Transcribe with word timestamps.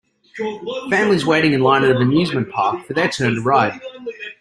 Families 0.89 1.27
waiting 1.27 1.53
in 1.53 1.61
line 1.61 1.83
at 1.83 1.91
an 1.95 2.01
amusement 2.01 2.49
park 2.49 2.87
for 2.87 2.93
their 2.93 3.07
turn 3.09 3.35
to 3.35 3.41
ride. 3.43 3.79